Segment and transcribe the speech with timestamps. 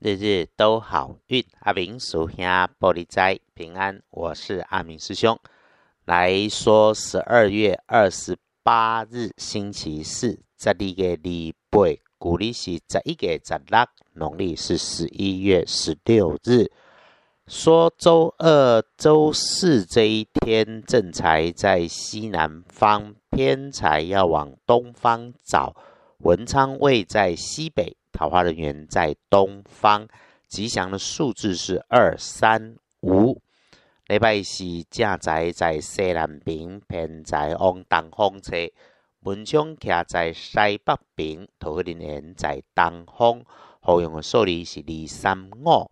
[0.00, 1.44] 日日都好运。
[1.58, 5.36] 阿明属下玻璃斋平安，我是阿明师兄。
[6.04, 16.70] 来说十二月二十八日星期四，这里个礼拜，古历是十一月十六，农历是十一月十六日。
[17.48, 25.74] 说周二、周四这一天，正财在西南方，偏财要往东方找。
[26.18, 27.96] 文昌位在西北。
[28.18, 30.08] 桃花人员在东方，
[30.48, 33.40] 吉祥的数字是二三五。
[34.08, 38.56] 礼拜四正宅在西南边，偏在往东方车。
[39.20, 43.44] 文昌徛在西北边，桃花人员在东方。
[43.78, 45.88] 好用的数字是二三五。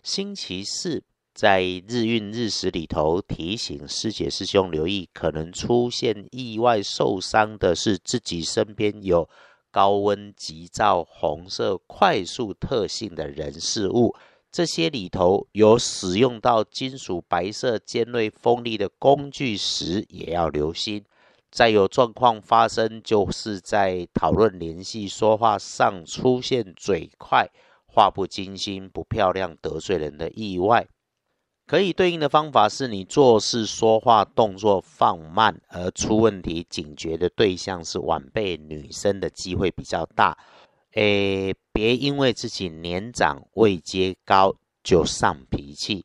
[0.00, 1.02] 星期四
[1.34, 9.28] 在日运日时里头，提醒师姐师兄留意，可能出现意外受伤的是自己身边有。
[9.74, 14.14] 高温急躁、红色快速特性的人事物，
[14.52, 21.04] 这些里头有使用到金属白色尖锐锋利的工具时，也要留心。
[21.50, 27.50] 再有状况发生，就是在讨论联系、说话上出现嘴快、
[27.84, 30.86] 话不精心、不漂亮、得罪人的意外。
[31.66, 40.36] 可以对应的方法是你做事说话动作放慢，而出问题警觉的对象是晚辈女生的机会比较大。
[40.92, 46.04] 诶，别因为自己年长位阶高就上脾气。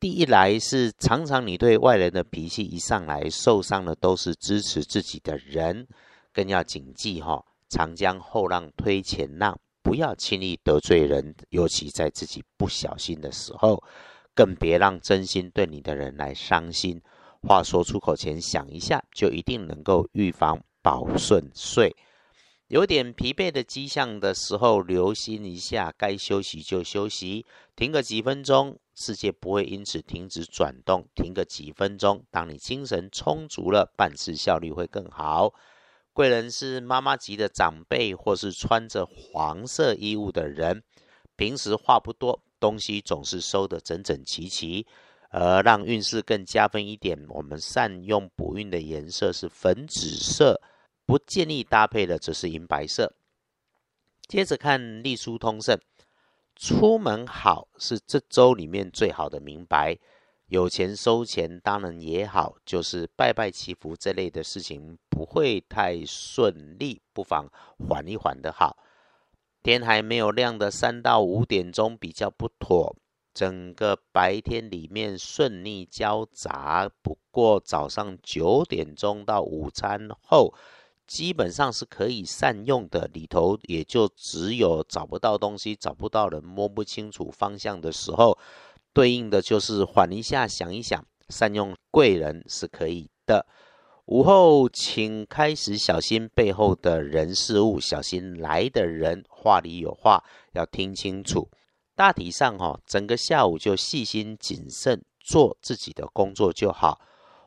[0.00, 5.86] 第一来是常常你对外人的脾气一上来，受伤的都是支持自己的人，
[6.32, 13.82] 更要谨记哈，长江后浪推前浪，不要轻易得罪人，尤其在自己不小心的时候。
[14.38, 17.02] 更别让真心对你的人来伤心。
[17.42, 21.96] 话说出口前想一下，就一定能够预防保顺遂。
[22.68, 31.08] 有点疲惫的迹象的时候，留心一下，该休息就休息，停个几分钟，世界不会因此停止转动。
[31.16, 35.52] 停个几分钟，当你精神充足了，办事效率会更好。
[36.12, 40.84] 贵人是妈妈级的长辈，或是穿着黄色衣物的人，
[41.34, 42.40] 平时话不多。
[42.58, 44.86] 东西总是收得整整齐齐，
[45.30, 50.60] 而让运势更加分一点，我们善用补运的颜色是粉紫色，
[51.06, 53.14] 不建议搭配的则是银白色。
[54.26, 55.78] 接着看隶书通胜，
[56.54, 59.96] 出门好是这周里面最好的明白，
[60.48, 67.46] 有钱收钱当然也好，就是拜拜祈福这类的事情不会太顺利，不妨
[67.78, 68.76] 缓一缓的好。
[69.62, 72.96] 天还没有亮的三到五点钟比较不妥，
[73.34, 76.90] 整个白天里面顺利交杂。
[77.02, 80.54] 不过早上九点钟到午餐后，
[81.06, 83.08] 基本上是可以善用的。
[83.12, 88.38] 里头也就只有找不到东西、找不到人、摸不清楚方向的时候，
[88.92, 93.46] 对应的就是缓一下、想一想，善用贵人是可以的。
[94.08, 101.50] 午后，请开始小心背后的人事物，小心来的人话里有话，要听清楚。
[101.94, 107.02] 大体上，哈，整个下午就细心谨慎做自己的工作就好。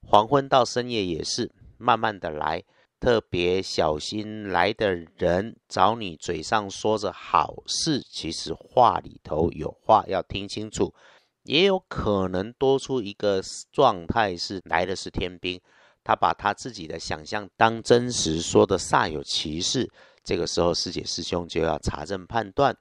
[0.00, 2.62] 黄昏到深夜也是慢慢的来，
[3.00, 10.94] 特别小心来的人找你嘴上说着好事，其实话里头有话要听清楚。
[11.42, 13.42] 也有可能多出一个
[13.72, 15.60] 状态是来的是天兵。
[16.04, 19.90] 他把他自己的想象当真实，说的煞有其事。
[20.22, 22.76] 这个时候，师姐师兄就要查证判断。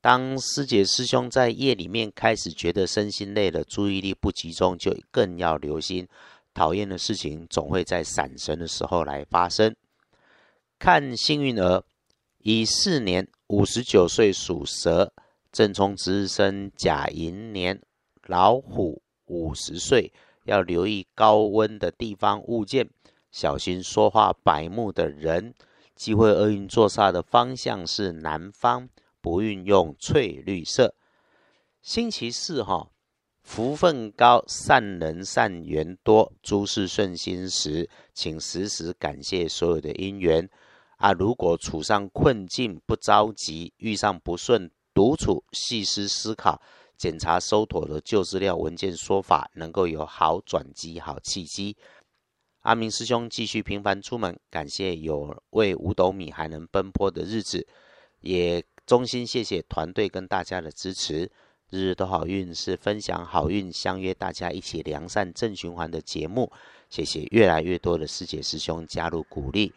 [0.00, 6.06] 当师姐师兄在夜里面开始觉得身心累了，注意力不集中，就更要留心。
[6.54, 9.74] 讨厌的事情总会在闪神的时候来发生。
[10.78, 11.82] 看幸运儿，
[12.38, 15.12] 乙巳年五十九岁属蛇，
[15.52, 17.80] 正冲值日生甲寅年
[18.26, 20.12] 老虎五十岁。
[20.48, 22.88] 要留意高温的地方物件，
[23.30, 25.54] 小心说话白目的人。
[25.94, 28.88] 机会厄运坐煞的方向是南方，
[29.20, 30.94] 不运用翠绿色。
[31.82, 32.88] 星期四哈，
[33.42, 40.48] 福分高，善人善缘多，诸事顺心时，请时时感谢所有的因缘
[40.96, 41.12] 啊。
[41.12, 46.62] 如果处上困境，不着急；遇上不顺，独处细思思考。
[46.98, 51.76] 检查收妥的旧资料文件说法，能够有好转机、好契机。
[52.62, 57.66] 阿明师兄继续频繁出门，感谢有为五斗米还能奔波的日子，
[58.20, 61.30] 也衷心谢谢团队跟大家的支持。
[61.70, 66.50] 日日都好运是分享好运，相约大家一起良善正循环的节目。
[66.90, 69.72] 谢谢越来越多的师姐师兄加入鼓励。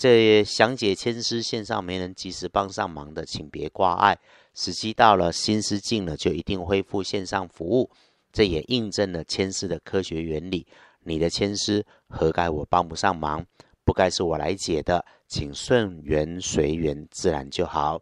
[0.00, 4.18] 这详解签诗线上没能及时帮上忙的，请别挂碍。
[4.54, 7.90] 时机到了，心思静了，就一定恢复线上服务。
[8.32, 10.66] 这也印证了签诗的科学原理。
[11.00, 13.44] 你的签诗何该我帮不上忙？
[13.84, 18.00] 不该是我来解的，请顺缘随缘，自然就好。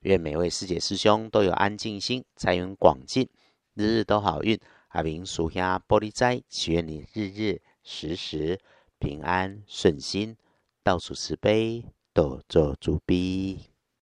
[0.00, 3.26] 愿每位师姐师兄都有安静心，财源广进，
[3.72, 4.60] 日日都好运。
[4.88, 8.60] 阿明属下玻璃斋，祈愿你日日时时
[8.98, 10.36] 平安顺心，
[10.82, 11.84] 倒数十杯
[12.14, 13.60] 倒做主逼